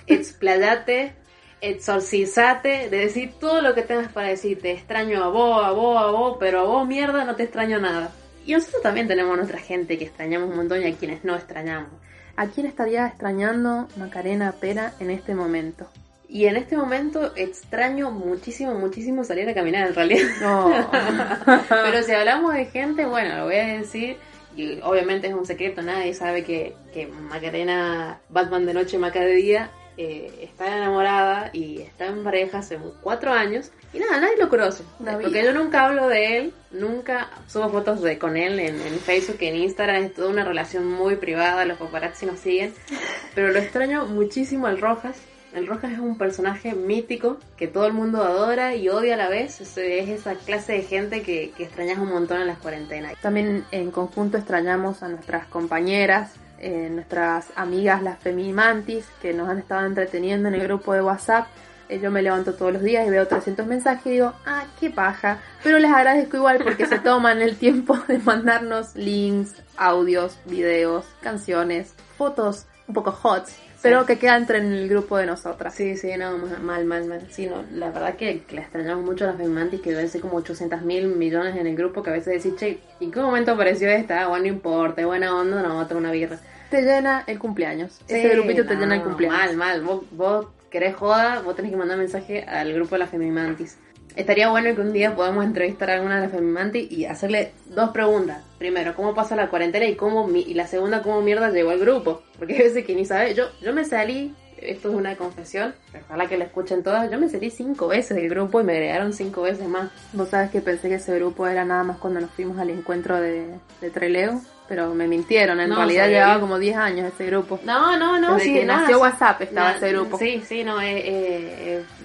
[0.06, 1.14] explayate,
[1.62, 4.60] exorcizate, de decir todo lo que tengas para decir.
[4.60, 7.80] Te extraño a vos, a vos, a vos, pero a vos mierda no te extraño
[7.80, 8.12] nada.
[8.48, 11.92] Y nosotros también tenemos nuestra gente que extrañamos un montón y a quienes no extrañamos.
[12.38, 15.88] ¿a quién estaría extrañando Macarena Pera en este momento?
[16.28, 20.28] Y en este momento extraño muchísimo, muchísimo salir a caminar en realidad.
[20.40, 20.88] No.
[21.68, 24.18] Pero si hablamos de gente, bueno, lo voy a decir.
[24.54, 29.34] Y obviamente es un secreto, nadie sabe que, que Macarena, Batman de noche, Maca de
[29.34, 33.72] día, eh, está enamorada y está en pareja hace cuatro años.
[33.92, 34.84] Y nada, nadie lo conoce.
[35.00, 38.98] Una Porque yo nunca hablo de él, nunca subo fotos de con él en, en
[39.00, 40.04] Facebook, en Instagram.
[40.04, 42.72] Es toda una relación muy privada, los paparazzi nos siguen.
[43.34, 45.16] Pero lo extraño muchísimo al Rojas.
[45.52, 49.28] El Rojas es un personaje mítico que todo el mundo adora y odia a la
[49.28, 49.60] vez.
[49.60, 53.14] Es, es esa clase de gente que, que extrañas un montón en las cuarentenas.
[53.20, 59.58] También en conjunto extrañamos a nuestras compañeras, eh, nuestras amigas las Femimantis, que nos han
[59.58, 61.46] estado entreteniendo en el grupo de WhatsApp.
[61.88, 64.90] Eh, yo me levanto todos los días y veo 300 mensajes y digo, ah, qué
[64.90, 65.38] paja.
[65.62, 71.94] Pero les agradezco igual porque se toman el tiempo de mandarnos links, audios, videos, canciones,
[72.16, 73.46] fotos un poco hot,
[73.82, 75.74] pero que quedan entre en el grupo de nosotras.
[75.74, 77.26] Sí, sí, no, ma- mal, mal, mal.
[77.30, 80.20] Sí, no, la verdad que, que la extrañamos mucho a las Femimantis, que debe ser
[80.20, 83.20] como 800 mil millones en el grupo, que a veces decís, che, ¿y en qué
[83.20, 84.26] momento apareció esta?
[84.28, 86.38] Bueno, no importa, buena onda, no, otra una birra.
[86.70, 88.00] Te llena el cumpleaños.
[88.08, 89.38] Ese Sí, grupito te llena el cumpleaños.
[89.38, 89.82] Mal, mal.
[89.82, 93.78] Vos, vos querés joda, vos tenés que mandar mensaje al grupo de las Femimantis.
[94.16, 97.90] Estaría bueno que un día podamos entrevistar a alguna de las Femimantis y hacerle dos
[97.90, 98.42] preguntas.
[98.58, 99.84] Primero, ¿cómo pasa la cuarentena?
[99.86, 102.22] Y cómo mi- y la segunda, ¿cómo mierda llegó al grupo?
[102.38, 103.34] Porque hay veces que ni sabe.
[103.34, 105.72] Yo, yo me salí, esto es una confesión,
[106.06, 107.08] ojalá que la escuchen todas.
[107.10, 109.88] Yo me salí cinco veces del grupo y me agregaron cinco veces más.
[110.12, 113.20] Vos sabes que pensé que ese grupo era nada más cuando nos fuimos al encuentro
[113.20, 113.46] de,
[113.80, 115.60] de Treleo, pero me mintieron.
[115.60, 116.10] En No, realidad sí.
[116.14, 117.60] llevaba como 10 años ese grupo.
[117.62, 118.32] No, no, no.
[118.34, 118.98] Desde sí, que nada, nació.
[119.00, 120.18] WhatsApp estaba ese grupo.
[120.18, 121.04] Sí, sí, no, es eh,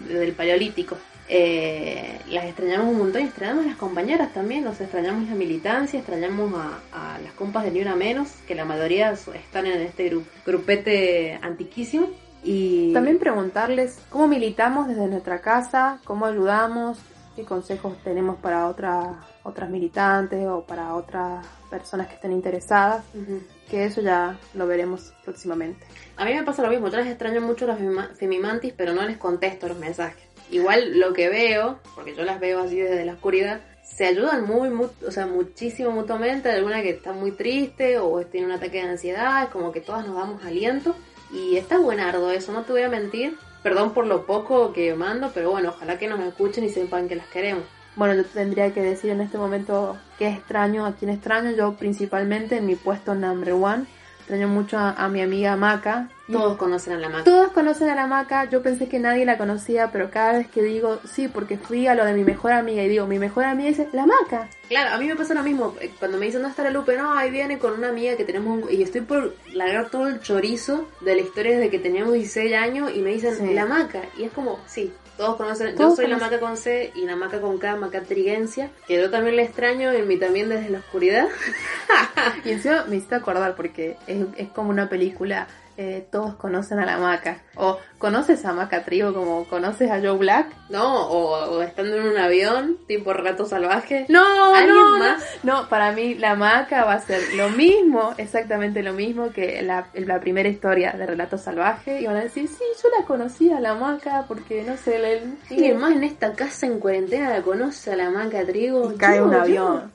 [0.10, 0.96] eh, del paleolítico.
[1.30, 6.00] Eh, las extrañamos un montón y extrañamos a las compañeras también, nos extrañamos la militancia,
[6.00, 10.12] extrañamos a, a las compas de Ni Una Menos, que la mayoría están en este
[10.12, 12.10] gru- grupete antiquísimo.
[12.44, 17.00] Y También preguntarles cómo militamos desde nuestra casa, cómo ayudamos,
[17.38, 19.08] qué consejos tenemos para otras
[19.46, 23.42] otras militantes o para otras personas que estén interesadas, Ujú.
[23.70, 25.86] que eso ya lo veremos próximamente.
[26.16, 29.02] A mí me pasa lo mismo, yo las extraño mucho las femima- femimantis, pero no
[29.04, 30.24] les contesto los mensajes.
[30.54, 34.70] Igual lo que veo, porque yo las veo así desde la oscuridad, se ayudan muy,
[34.70, 36.50] mu- o sea, muchísimo mutuamente.
[36.50, 40.06] Alguna que está muy triste o tiene un ataque de ansiedad, es como que todas
[40.06, 40.96] nos damos aliento.
[41.32, 43.36] Y está buenardo eso, no te voy a mentir.
[43.64, 47.16] Perdón por lo poco que mando, pero bueno, ojalá que nos escuchen y sepan que
[47.16, 47.64] las queremos.
[47.96, 51.52] Bueno, yo tendría que decir en este momento qué extraño, a quién extraño.
[51.52, 53.86] Yo principalmente en mi puesto number one.
[54.20, 56.10] Extraño mucho a, a mi amiga Maca.
[56.32, 57.24] Todos conocen a la Maca.
[57.26, 60.62] Todos conocen a la Maca, yo pensé que nadie la conocía, pero cada vez que
[60.62, 63.68] digo, sí, porque fui a lo de mi mejor amiga y digo, mi mejor amiga
[63.70, 64.50] dice, la Maca.
[64.70, 65.76] Claro, a mí me pasa lo mismo.
[65.82, 66.96] eh, Cuando me dicen, ¿dónde está la Lupe?
[66.98, 68.64] No, ahí viene con una amiga que tenemos.
[68.64, 72.54] un- Y estoy por largar todo el chorizo de la historia desde que teníamos 16
[72.56, 73.54] años y me dicen, Sí.
[73.54, 74.00] la maca.
[74.18, 75.76] Y es como, sí, todos conocen.
[75.76, 78.72] Todos yo soy la maca con C y la maca con K, maca triguencia.
[78.88, 81.28] Que yo también la extraño en mí también desde la oscuridad.
[82.46, 86.86] Y encima me hiciste acordar porque es, es como una película eh, todos conocen a
[86.86, 87.42] la maca.
[87.56, 90.48] O conoces a Maca Trigo como conoces a Joe Black.
[90.70, 94.06] No, o, o estando en un avión, tipo relato salvaje.
[94.10, 94.98] No, ¿Alguien no, no.
[95.00, 95.24] más?
[95.44, 99.88] No, para mí la maca va a ser lo mismo, exactamente lo mismo que la,
[99.94, 102.02] la primera historia de Relato Salvaje.
[102.02, 105.22] Y van a decir, sí, yo la conocía a la maca porque no sé, le,
[105.50, 108.92] ¿Alguien más en esta casa en cuarentena la conoce a la maca trigo?
[108.94, 109.40] y cae Yo, un yo.
[109.42, 109.92] avión.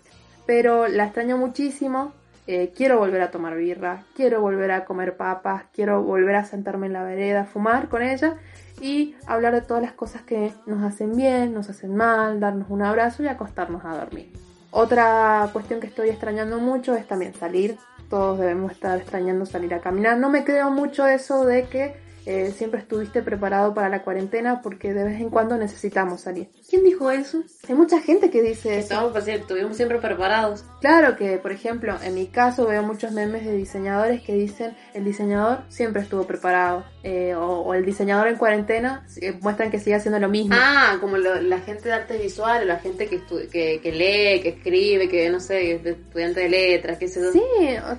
[0.46, 2.12] Pero la extraño muchísimo.
[2.50, 6.86] Eh, quiero volver a tomar birra, quiero volver a comer papas, quiero volver a sentarme
[6.86, 8.38] en la vereda, fumar con ella
[8.80, 12.80] y hablar de todas las cosas que nos hacen bien, nos hacen mal, darnos un
[12.80, 14.32] abrazo y acostarnos a dormir.
[14.70, 17.76] Otra cuestión que estoy extrañando mucho es también salir.
[18.08, 20.16] Todos debemos estar extrañando salir a caminar.
[20.16, 21.96] No me creo mucho eso de que
[22.28, 26.50] eh, siempre estuviste preparado para la cuarentena porque de vez en cuando necesitamos salir.
[26.68, 27.42] ¿Quién dijo eso?
[27.68, 28.80] Hay mucha gente que dice eso.
[28.94, 30.64] Estamos, pues, estuvimos siempre preparados.
[30.80, 35.04] Claro que, por ejemplo, en mi caso veo muchos memes de diseñadores que dicen el
[35.04, 39.96] diseñador siempre estuvo preparado eh, o, o el diseñador en cuarentena eh, muestran que sigue
[39.96, 40.54] haciendo lo mismo.
[40.58, 44.42] Ah, como lo- la gente de arte visual, o la gente que, que, que lee,
[44.42, 47.32] que escribe, que no sé, es de- estudiante de letras, sé yo.
[47.32, 47.40] Sí,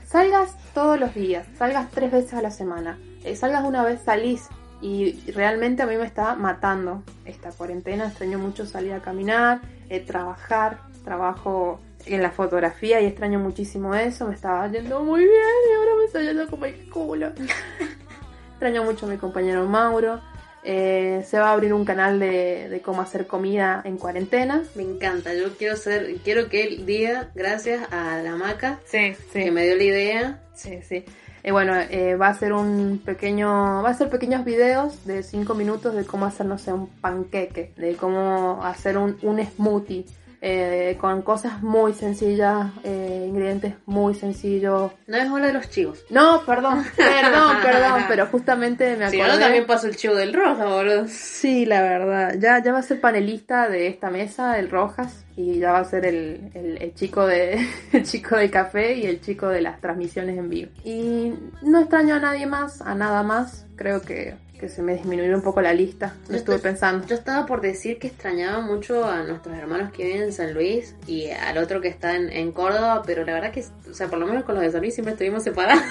[0.06, 3.00] salgas todos los días, salgas tres veces a la semana,
[3.36, 4.48] salgas una vez, salís.
[4.82, 8.08] Y realmente a mí me está matando esta cuarentena.
[8.08, 10.80] Extraño mucho salir a caminar, eh, trabajar.
[11.04, 14.28] Trabajo en la fotografía y extraño muchísimo eso.
[14.28, 15.34] Me estaba yendo muy bien
[15.70, 17.32] y ahora me está yendo como el culo.
[18.52, 20.22] extraño mucho a mi compañero Mauro.
[20.64, 24.64] Eh, se va a abrir un canal de, de cómo hacer comida en cuarentena.
[24.76, 29.52] Me encanta, yo quiero ser, quiero que él diga gracias a la maca Sí, que
[29.52, 30.40] me dio la idea.
[30.54, 31.06] Sí, sí.
[31.44, 35.56] Eh, bueno, eh, va a ser un pequeño, va a ser pequeños videos de 5
[35.56, 40.06] minutos de cómo hacer, no sé, un panqueque, de cómo hacer un, un smoothie,
[40.42, 44.92] eh, con cosas muy sencillas, eh, ingredientes muy sencillos.
[45.08, 46.04] No es hora de los chivos.
[46.10, 49.36] No, perdón, perdón, perdón, pero justamente me Si acordé.
[49.38, 51.06] no, también paso el chivo del rosa, boludo.
[51.08, 52.36] Sí, la verdad.
[52.40, 55.86] Ya, ya va a ser panelista de esta mesa, el Rojas, y ya va a
[55.86, 57.60] ser el, el- el chico de
[57.94, 60.72] el chico de café y el chico de las transmisiones en vivo.
[60.86, 63.66] Y no extraño a nadie más, a nada más.
[63.76, 66.16] Creo que, que se me disminuyó un poco la lista.
[66.28, 67.08] Lo Yo estuve pensando.
[67.08, 70.96] Yo estaba por decir que extrañaba mucho a nuestros hermanos que viven en San Luis
[71.08, 74.20] y al otro que está en, en Córdoba, pero la verdad que, o sea, por
[74.20, 75.84] lo menos con los de San Luis siempre estuvimos separados.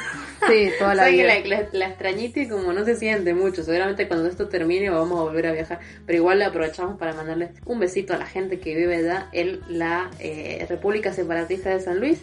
[0.47, 1.57] Sí, toda la O sea, que vida.
[1.57, 3.63] la, la, la extrañita y como no se siente mucho.
[3.63, 5.81] Seguramente cuando esto termine vamos a volver a viajar.
[6.07, 9.61] Pero igual le aprovechamos para mandarle un besito a la gente que vive allá en
[9.69, 12.19] la eh, República Separatista de San Luis.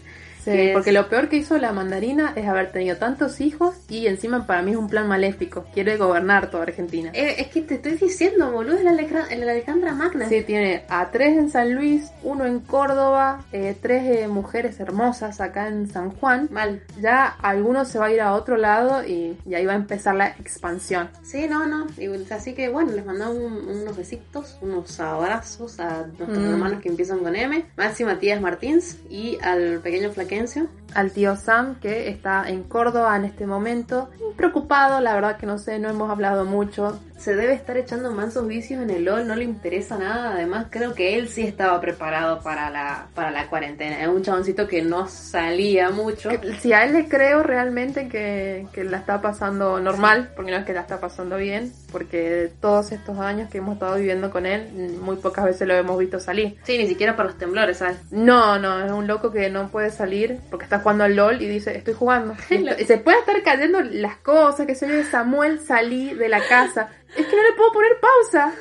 [0.46, 4.08] Sí, es- porque lo peor que hizo la mandarina es haber tenido tantos hijos y
[4.08, 5.66] encima para mí es un plan maléfico.
[5.74, 7.12] Quiere gobernar toda Argentina.
[7.14, 10.28] Eh, es que te estoy diciendo, boludo, es la, Alejandra, Magna.
[10.30, 15.42] Sí, tiene a tres en San Luis, uno en Córdoba, eh, tres eh, mujeres hermosas
[15.42, 16.48] acá en San Juan.
[16.52, 16.82] Mal.
[17.02, 20.16] Ya alguno se va a ir a otro lado y, y ahí va a empezar
[20.16, 21.10] la expansión.
[21.24, 21.88] Sí, no, no.
[21.98, 26.50] Y, así que bueno, les mandamos un- unos besitos, unos abrazos a nuestros Mm.
[26.54, 31.76] hermanos que empiezan con M, Maxi Matías Martins y al pequeño competencia Al tío Sam
[31.82, 34.10] que está en Córdoba en este momento.
[34.38, 37.00] Preocupado, la verdad que no sé, no hemos hablado mucho.
[37.18, 40.34] Se debe estar echando mansos vicios en el LOL, no le interesa nada.
[40.34, 44.02] Además, creo que él sí estaba preparado para la, para la cuarentena.
[44.02, 46.30] Es un chaboncito que no salía mucho.
[46.30, 50.58] Que- Si a él le creo realmente que, que la está pasando normal, porque no
[50.58, 54.46] es que la está pasando bien, porque todos estos años que hemos estado viviendo con
[54.46, 56.58] él, muy pocas veces lo hemos visto salir.
[56.64, 57.98] Sí, ni siquiera para los temblores, ¿sabes?
[58.12, 61.48] No, no, es un loco que no puede salir porque está jugando al LOL y
[61.48, 62.36] dice, estoy jugando.
[62.52, 66.90] Y, se puede estar cayendo las cosas, que se oye Samuel, salí de la casa.
[67.18, 68.54] Es que no le puedo poner pausa.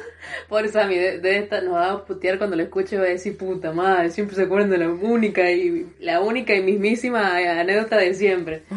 [0.48, 3.08] Por Sammy, de, de esta nos va a putear cuando lo escuche y va a
[3.08, 7.98] decir, puta madre, siempre se acuerdan de la única y la única y mismísima anécdota
[7.98, 8.62] de siempre.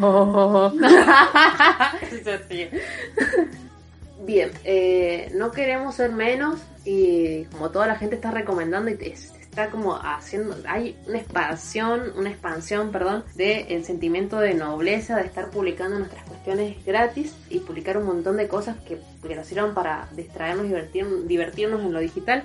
[4.26, 9.14] Bien, eh, no queremos ser menos y como toda la gente está recomendando y te-
[9.50, 15.50] está como haciendo, hay una expansión, una expansión, perdón, del sentimiento de nobleza de estar
[15.50, 20.08] publicando nuestras cuestiones gratis y publicar un montón de cosas que, que nos sirvan para
[20.14, 22.44] distraernos divertir- divertirnos en lo digital.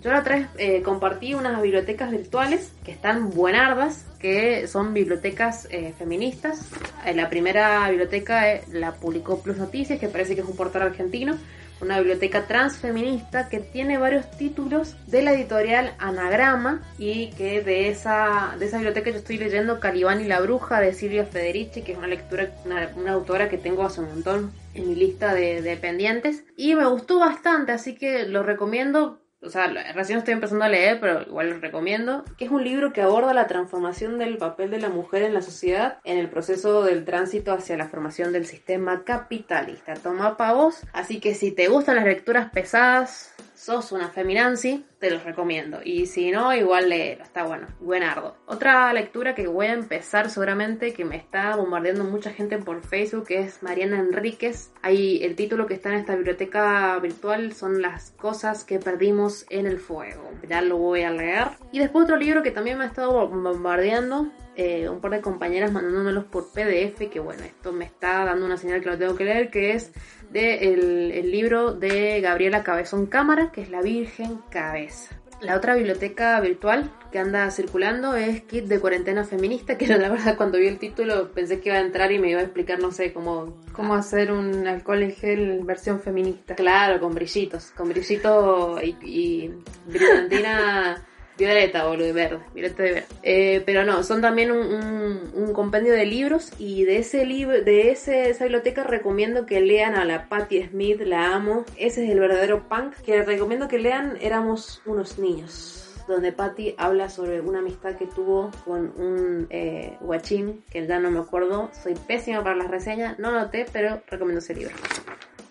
[0.00, 5.66] Yo la otra vez eh, compartí unas bibliotecas virtuales que están buenardas, que son bibliotecas
[5.72, 6.60] eh, feministas.
[7.04, 10.82] Eh, la primera biblioteca eh, la publicó Plus Noticias, que parece que es un portal
[10.82, 11.36] argentino.
[11.80, 18.56] Una biblioteca transfeminista que tiene varios títulos de la editorial Anagrama y que de esa,
[18.58, 21.98] de esa biblioteca yo estoy leyendo Calibán y la Bruja de Silvia Federici, que es
[21.98, 25.76] una lectura, una, una autora que tengo hace un montón en mi lista de, de
[25.76, 26.44] pendientes.
[26.56, 30.98] Y me gustó bastante, así que lo recomiendo o sea, recién estoy empezando a leer,
[31.00, 34.80] pero igual lo recomiendo, que es un libro que aborda la transformación del papel de
[34.80, 39.04] la mujer en la sociedad en el proceso del tránsito hacia la formación del sistema
[39.04, 39.94] capitalista.
[39.94, 45.10] Toma pa' vos, así que si te gustan las lecturas pesadas, sos una feminancy, te
[45.10, 45.80] los recomiendo.
[45.84, 48.36] Y si no, igual léelo, está bueno, buenardo.
[48.46, 53.26] Otra lectura que voy a empezar seguramente, que me está bombardeando mucha gente por Facebook,
[53.30, 54.70] es Mariana Enríquez.
[54.82, 59.66] Ahí el título que está en esta biblioteca virtual son Las cosas que perdimos en
[59.66, 60.30] el fuego.
[60.48, 61.48] Ya lo voy a leer.
[61.72, 65.70] Y después otro libro que también me ha estado bombardeando eh, un par de compañeras
[65.70, 69.24] mandándomelos por PDF, que bueno, esto me está dando una señal que lo tengo que
[69.24, 69.92] leer, que es
[70.32, 75.14] de el, libro de Gabriela Cabezón Cámara, que es La Virgen Cabeza.
[75.40, 80.36] La otra biblioteca virtual que anda circulando es Kit de Cuarentena Feminista, que la verdad
[80.36, 82.90] cuando vi el título pensé que iba a entrar y me iba a explicar, no
[82.90, 83.62] sé, cómo...
[83.72, 86.56] Cómo hacer un alcohol en gel versión feminista.
[86.56, 89.54] Claro, con brillitos, con brillito y, y
[89.86, 91.06] brillantina
[91.38, 93.06] Violeta, boludo, verde, violeta de verde.
[93.22, 98.30] Eh, pero no, son también un, compendio de libros y de ese libro, de ese,
[98.30, 101.64] esa biblioteca recomiendo que lean a la Patti Smith, la amo.
[101.76, 107.08] Ese es el verdadero punk que recomiendo que lean Éramos unos niños donde Patty habla
[107.10, 111.70] sobre una amistad que tuvo con un eh, guachín, que ya no me acuerdo.
[111.82, 114.74] Soy pésima para las reseñas, no noté, pero recomiendo ese libro.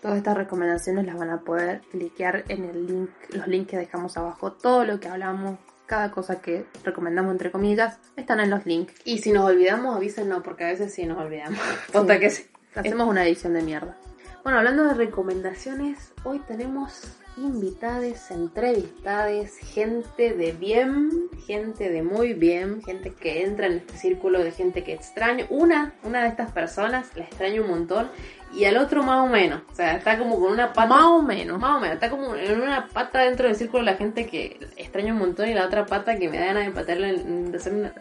[0.02, 4.16] Todas estas recomendaciones las van a poder cliquear en el link, los links que dejamos
[4.16, 4.52] abajo.
[4.52, 8.94] Todo lo que hablamos cada cosa que recomendamos entre comillas están en los links.
[9.04, 11.58] Y si nos olvidamos, avísenos porque a veces sí nos olvidamos.
[11.92, 12.46] Ponta que sí.
[12.74, 13.96] Hacemos una edición de mierda.
[14.44, 21.10] Bueno, hablando de recomendaciones, hoy tenemos invitades, entrevistades, gente de bien,
[21.46, 25.46] gente de muy bien, gente que entra en este círculo de gente que extraño.
[25.50, 28.10] Una, una de estas personas la extraño un montón
[28.52, 29.62] y al otro más o menos.
[29.70, 30.88] O sea, está como con una pata.
[30.88, 31.58] Más o menos.
[31.58, 31.94] Más o menos.
[31.94, 35.48] Está como en una pata dentro del círculo de la gente que extraño un montón
[35.48, 37.92] y la otra pata que me da ganas de hacer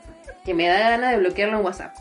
[0.46, 1.96] que me da ganas de bloquearlo en WhatsApp.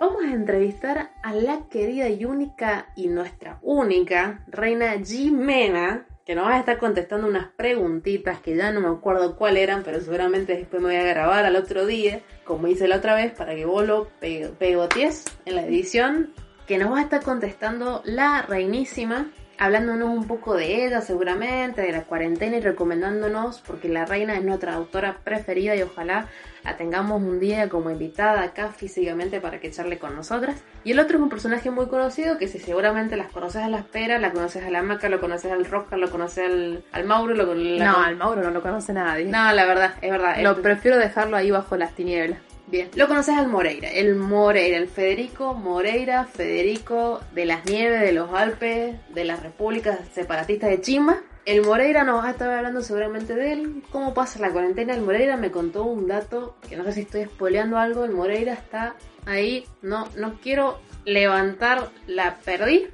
[0.00, 6.46] Vamos a entrevistar a la querida y única y nuestra única reina Jimena, que nos
[6.46, 10.56] va a estar contestando unas preguntitas que ya no me acuerdo cuál eran, pero seguramente
[10.56, 13.64] después me voy a grabar al otro día, como hice la otra vez, para que
[13.64, 16.32] vos lo pegotees en la edición
[16.66, 21.92] que nos va a estar contestando la reinísima, hablándonos un poco de ella seguramente, de
[21.92, 26.28] la cuarentena y recomendándonos, porque la reina es nuestra autora preferida y ojalá
[26.64, 30.62] la tengamos un día como invitada acá físicamente para que charle con nosotras.
[30.84, 33.78] Y el otro es un personaje muy conocido que si seguramente las conoces a la
[33.78, 37.34] espera, la conoces a la Maca, lo conoces al Roja, lo conoces al, al Mauro.
[37.34, 39.26] Lo, no, al Mauro no lo conoce nadie.
[39.26, 40.36] No, la verdad, es verdad.
[40.40, 42.38] Lo prefiero dejarlo ahí bajo las tinieblas.
[42.68, 48.12] Bien, lo conoces al Moreira, el Moreira, el Federico Moreira, Federico de las Nieves, de
[48.12, 51.18] los Alpes, de las repúblicas separatistas de Chimba.
[51.44, 54.94] El Moreira nos va a estar hablando seguramente de él, cómo pasa la cuarentena.
[54.94, 58.52] El Moreira me contó un dato, que no sé si estoy spoileando algo, el Moreira
[58.52, 58.94] está
[59.26, 62.86] ahí, no, no quiero levantar la perdí,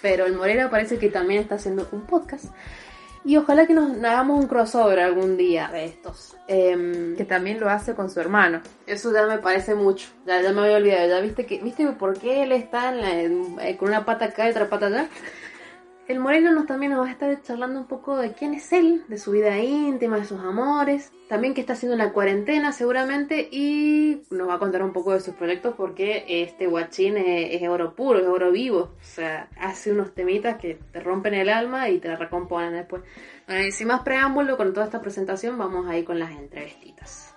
[0.00, 2.46] pero el Moreira parece que también está haciendo un podcast
[3.22, 6.36] y ojalá que nos hagamos un crossover algún día de estos.
[6.48, 8.62] Em, que también lo hace con su hermano.
[8.86, 10.08] Eso ya me parece mucho.
[10.26, 11.08] Ya, ya me había olvidado.
[11.08, 12.94] Ya viste que, ¿viste por qué él está
[13.78, 15.08] con una pata acá y otra pata allá?
[16.10, 19.04] El Moreno nos, también nos va a estar charlando un poco de quién es él,
[19.06, 24.22] de su vida íntima, de sus amores, también que está haciendo la cuarentena seguramente y
[24.28, 28.18] nos va a contar un poco de sus proyectos porque este guachín es, oro puro,
[28.18, 32.08] es oro vivo, o sea, hace unos temitas que te rompen el alma y te
[32.08, 33.04] la recomponen después.
[33.46, 37.29] Bueno, sin más preámbulo con toda esta presentación, vamos ahí con las entrevistitas.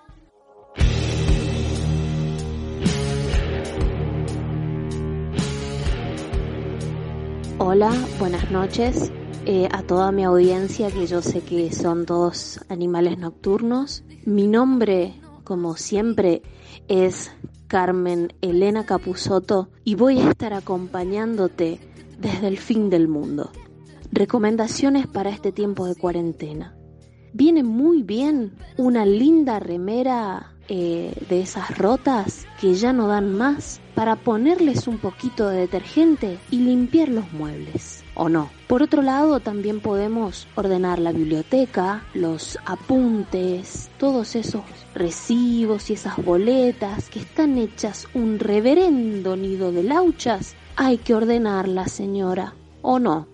[7.58, 9.12] Hola, buenas noches
[9.46, 14.02] eh, a toda mi audiencia que yo sé que son todos animales nocturnos.
[14.26, 15.14] Mi nombre,
[15.44, 16.42] como siempre,
[16.88, 17.30] es
[17.68, 21.78] Carmen Elena Capusoto y voy a estar acompañándote
[22.18, 23.52] desde el fin del mundo.
[24.10, 26.74] Recomendaciones para este tiempo de cuarentena.
[27.32, 33.80] Viene muy bien una linda remera eh, de esas rotas que ya no dan más
[33.94, 38.02] para ponerles un poquito de detergente y limpiar los muebles.
[38.14, 38.50] ¿O no?
[38.68, 44.62] Por otro lado, también podemos ordenar la biblioteca, los apuntes, todos esos
[44.94, 50.54] recibos y esas boletas que están hechas un reverendo nido de lauchas.
[50.76, 52.54] Hay que ordenarla, señora.
[52.82, 53.26] ¿O no?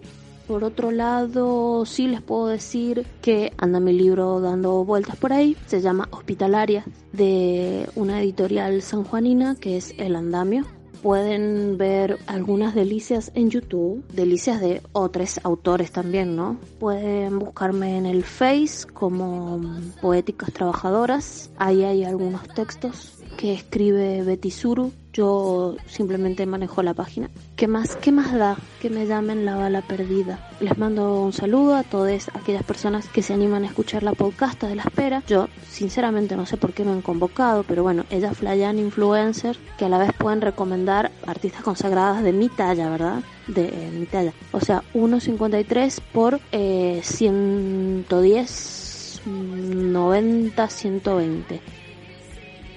[0.51, 5.57] Por otro lado, sí les puedo decir que anda mi libro dando vueltas por ahí.
[5.67, 10.65] Se llama Hospitalaria, de una editorial sanjuanina que es El Andamio.
[11.03, 16.59] pueden ver algunas delicias en YouTube, delicias de otros autores también, ¿no?
[16.81, 19.61] Pueden buscarme en el Face como
[20.03, 24.93] Poéticas Trabajadoras, ahí hay algunos textos que escribe Betty Suru.
[25.15, 27.31] Yo simplemente manejo la página.
[27.57, 27.97] ¿Qué más?
[27.97, 30.51] ¿Qué más da que me llamen la bala perdida?
[30.61, 34.63] Les mando un saludo a todas aquellas personas que se animan a escuchar la podcast
[34.63, 35.23] de la espera.
[35.27, 39.87] Yo, sinceramente, no sé por qué me han convocado, pero bueno, ella flayan influencer que
[39.87, 43.23] a la vez pueden recomendar artistas consagradas de mi talla, ¿verdad?
[43.47, 44.35] De mi talla.
[44.53, 51.80] O sea, 1.53 por eh, 110, 90, 120.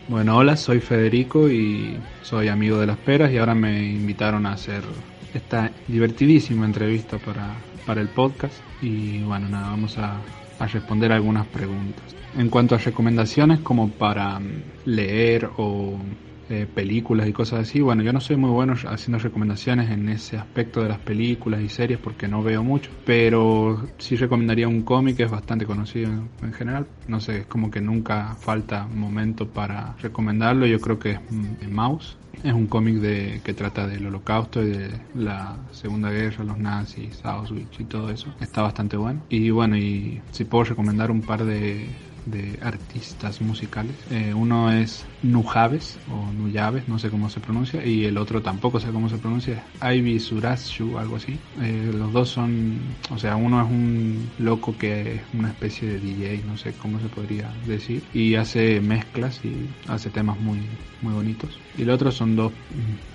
[0.06, 4.52] Bueno, hola, soy Federico y soy amigo de las peras y ahora me invitaron a
[4.54, 4.86] hacer
[5.32, 11.48] esta divertidísima entrevista para, para el podcast y bueno, nada, vamos a, a responder algunas
[11.48, 12.18] preguntas.
[12.34, 16.04] En cuanto a recomendaciones como para mm, leer o
[16.74, 17.82] películas y cosas así.
[17.82, 21.70] Bueno, yo no soy muy bueno haciendo recomendaciones en ese aspecto de las películas y
[21.70, 26.54] series porque no veo mucho, pero sí recomendaría un cómic que es bastante conocido en
[26.54, 26.88] general.
[27.08, 30.66] No sé, es como que nunca falta momento para recomendarlo.
[30.66, 32.18] Yo creo que es mm, Mouse.
[32.44, 33.02] Es un cómic
[33.42, 38.34] que trata del holocausto y de la segunda guerra, los nazis, Auschwitz y todo eso.
[38.42, 39.22] Está bastante bueno.
[39.30, 41.88] Y bueno, y si puedo recomendar un par de
[42.26, 43.96] de artistas musicales.
[44.10, 48.80] Eh, uno es Nujaves o Nuyaves, no sé cómo se pronuncia, y el otro tampoco
[48.80, 51.40] sé cómo se pronuncia, Ivy Surashu, algo así.
[51.62, 56.00] Eh, los dos son, o sea, uno es un loco que es una especie de
[56.00, 60.60] DJ, no sé cómo se podría decir, y hace mezclas y hace temas muy,
[61.02, 61.60] muy bonitos.
[61.78, 62.52] Y el otro son dos,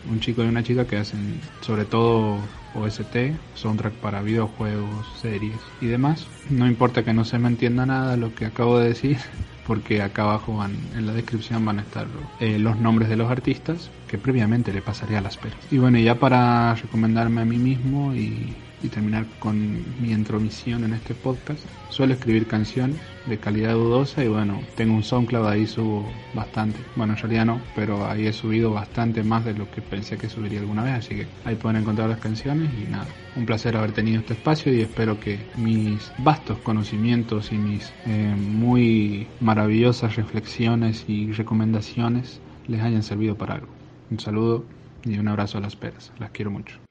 [0.09, 2.39] un chico y una chica que hacen sobre todo
[2.75, 6.27] OST, soundtrack para videojuegos, series y demás.
[6.51, 9.19] No importa que no se me entienda nada lo que acabo de decir,
[9.67, 12.07] porque acá abajo van, en la descripción van a estar
[12.41, 15.59] eh, los nombres de los artistas que previamente le pasaría a las peras.
[15.71, 20.95] Y bueno, ya para recomendarme a mí mismo y y terminar con mi intromisión en
[20.95, 21.61] este podcast.
[21.91, 22.99] Suelo escribir canciones
[23.29, 26.79] de calidad dudosa y bueno, tengo un SoundCloud, ahí subo bastante.
[26.97, 30.29] Bueno, en realidad no, pero ahí he subido bastante más de lo que pensé que
[30.29, 33.07] subiría alguna vez, así que ahí pueden encontrar las canciones y nada.
[33.37, 38.35] Un placer haber tenido este espacio y espero que mis vastos conocimientos y mis eh,
[38.37, 43.69] muy maravillosas reflexiones y recomendaciones les hayan servido para algo.
[44.11, 44.65] Un saludo
[45.05, 46.13] y un abrazo a las peras.
[46.19, 46.88] Las quiero mucho.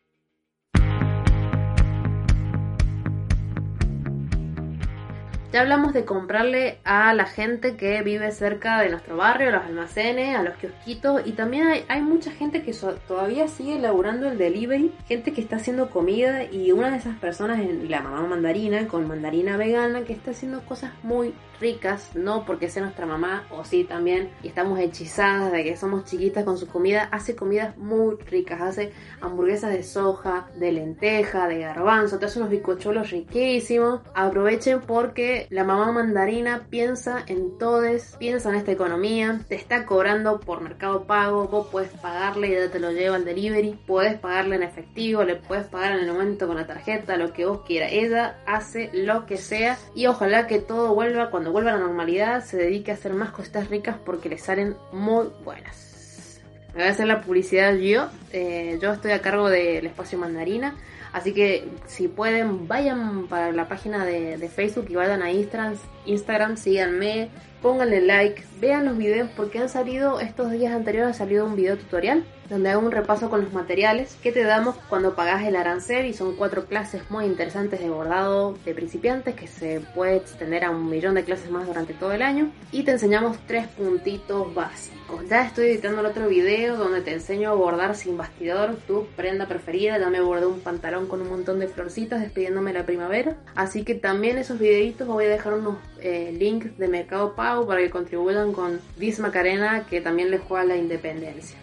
[5.54, 9.64] Ya hablamos de comprarle a la gente que vive cerca de nuestro barrio, a los
[9.64, 12.76] almacenes, a los kiosquitos y también hay, mucha gente que
[13.08, 17.62] todavía sigue elaborando el delivery, gente que está haciendo comida y una de esas personas
[17.62, 22.70] es la mamá mandarina con mandarina vegana que está haciendo cosas muy ricas, no porque
[22.70, 26.68] sea nuestra mamá, o sí también, y estamos hechizadas de que somos chiquitas con su
[26.68, 28.92] comida, hace comidas muy ricas, hace
[29.22, 34.02] hamburguesas de soja, de lenteja, de garbanzo, te hace unos bizcochuelos riquísimos.
[34.14, 40.40] Aprovechen porque la mamá mandarina piensa en todes, piensa en esta economía, te está cobrando
[40.40, 44.56] por mercado pago, vos puedes pagarle y ya te lo lleva al delivery, puedes pagarle
[44.56, 47.92] en efectivo, le puedes pagar en el momento con la tarjeta, lo que vos quieras.
[47.94, 52.44] Ella hace lo que sea y ojalá que todo vuelva cuando vuelva a la normalidad
[52.44, 56.42] se dedique a hacer más cosas ricas porque le salen muy buenas.
[56.74, 58.08] Me voy a hacer la publicidad yo.
[58.32, 60.76] Eh, yo estoy a cargo del espacio mandarina.
[61.12, 66.58] Así que si pueden, vayan para la página de, Facebook y vayan a Instagram, Instagram,
[66.58, 67.30] síganme,
[67.62, 71.78] pónganle like, vean los videos porque han salido, estos días anteriores ha salido un video
[71.78, 76.06] tutorial donde hago un repaso con los materiales que te damos cuando pagas el arancel
[76.06, 80.72] y son cuatro clases muy interesantes de bordado de principiantes que se puede extender a
[80.72, 85.28] un millón de clases más durante todo el año y te enseñamos tres puntitos básicos.
[85.30, 89.48] Ya estoy editando el otro video donde te enseño a bordar sin bastidor, tu prenda
[89.48, 93.84] preferida, ya me bordé un pantalón con un montón de florcitas despidiéndome la primavera, así
[93.84, 95.78] que también esos videitos voy a dejar unos
[96.08, 100.66] eh, links de Mercado Pago para que contribuyan con Diz Macarena que también le juega
[100.66, 101.58] la independencia.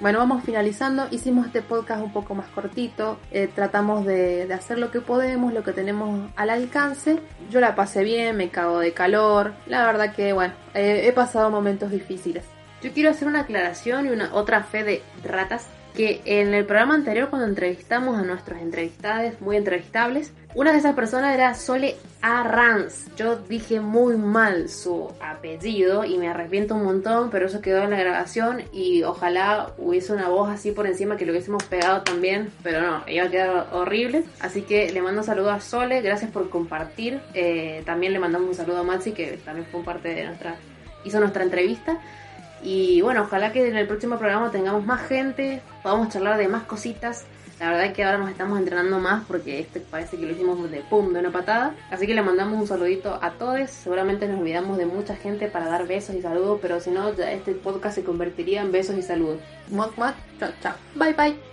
[0.00, 1.08] Bueno, vamos finalizando.
[1.10, 3.18] Hicimos este podcast un poco más cortito.
[3.30, 7.18] Eh, tratamos de, hacer lo que podemos, lo que tenemos al alcance.
[7.50, 9.52] Yo la pasé bien, me cago de calor.
[9.66, 12.44] La verdad que, bueno, eh, he pasado momentos difíciles.
[12.82, 16.94] Yo quiero hacer una aclaración y una otra fe de ratas que en el programa
[16.94, 23.06] anterior cuando entrevistamos a nuestros entrevistados muy entrevistables, una de esas personas era Sole Arranz.
[23.16, 27.90] Yo dije muy mal su apellido y me arrepiento un montón, pero eso quedó en
[27.90, 32.50] la grabación y ojalá hubiese una voz así por encima que lo hubiésemos pegado también,
[32.64, 34.24] pero no, iba a quedar horrible.
[34.40, 37.20] Así que le mando un saludo a Sole, gracias por compartir.
[37.34, 40.56] Eh, también le mandamos un saludo a Maxi que también fue parte de nuestra,
[41.04, 42.00] hizo nuestra entrevista.
[42.62, 46.64] Y bueno, ojalá que en el próximo programa tengamos más gente, podamos charlar de más
[46.64, 47.26] cositas.
[47.58, 50.70] La verdad es que ahora nos estamos entrenando más porque este parece que lo hicimos
[50.70, 51.74] de pum, de una patada.
[51.90, 53.70] Así que le mandamos un saludito a todos.
[53.70, 57.30] Seguramente nos olvidamos de mucha gente para dar besos y saludos, pero si no, ya
[57.32, 59.40] este podcast se convertiría en besos y saludos.
[59.68, 60.74] Muac, muac, chao, chao.
[60.94, 61.49] Bye, bye.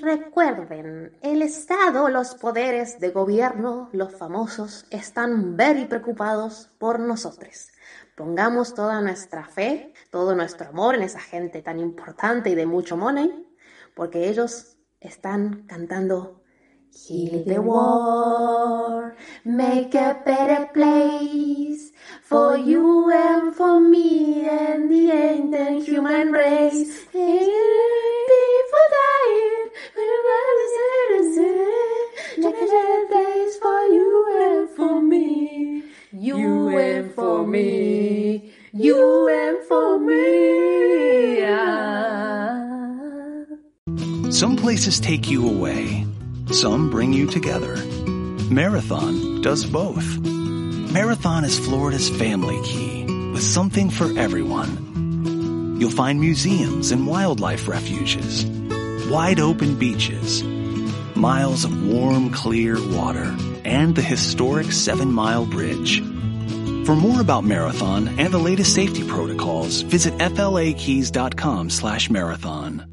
[0.00, 7.68] Recuerden, el Estado, los poderes de gobierno, los famosos, están very preocupados por nosotros.
[8.16, 12.96] Pongamos toda nuestra fe, todo nuestro amor en esa gente tan importante y de mucho
[12.96, 13.46] money,
[13.94, 16.42] porque ellos están cantando
[16.94, 21.90] Heal the war, make a better place
[22.22, 24.90] for you and for me and
[25.52, 27.06] the human race.
[32.50, 35.84] Better place for you and for me.
[36.12, 38.52] You and for me.
[38.72, 41.42] You and for me.
[41.44, 42.62] Ah.
[44.30, 46.06] Some places take you away.
[46.50, 47.76] Some bring you together.
[48.50, 50.18] Marathon does both.
[50.20, 55.78] Marathon is Florida's family key with something for everyone.
[55.80, 58.44] You'll find museums and wildlife refuges,
[59.10, 60.42] wide open beaches,
[61.16, 66.00] miles of warm, clear water, and the historic Seven Mile Bridge.
[66.86, 72.91] For more about Marathon and the latest safety protocols, visit flakeys.com slash marathon.